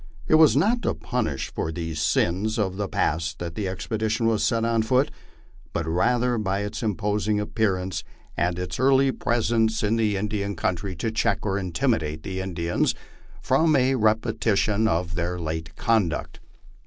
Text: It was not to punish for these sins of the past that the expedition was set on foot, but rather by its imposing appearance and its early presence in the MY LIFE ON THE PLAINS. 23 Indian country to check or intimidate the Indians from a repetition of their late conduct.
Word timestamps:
It 0.27 0.33
was 0.33 0.57
not 0.57 0.81
to 0.81 0.95
punish 0.95 1.53
for 1.53 1.71
these 1.71 2.01
sins 2.01 2.57
of 2.57 2.75
the 2.75 2.87
past 2.87 3.37
that 3.37 3.53
the 3.53 3.67
expedition 3.67 4.25
was 4.25 4.43
set 4.43 4.65
on 4.65 4.81
foot, 4.81 5.11
but 5.73 5.85
rather 5.87 6.39
by 6.39 6.61
its 6.61 6.81
imposing 6.81 7.39
appearance 7.39 8.03
and 8.35 8.57
its 8.57 8.79
early 8.79 9.11
presence 9.11 9.83
in 9.83 9.97
the 9.97 10.05
MY 10.05 10.07
LIFE 10.07 10.07
ON 10.07 10.07
THE 10.07 10.07
PLAINS. 10.07 10.29
23 10.39 10.39
Indian 10.47 10.55
country 10.55 10.95
to 10.95 11.11
check 11.11 11.45
or 11.45 11.59
intimidate 11.59 12.23
the 12.23 12.39
Indians 12.41 12.95
from 13.43 13.75
a 13.75 13.93
repetition 13.93 14.87
of 14.87 15.13
their 15.13 15.39
late 15.39 15.75
conduct. 15.75 16.39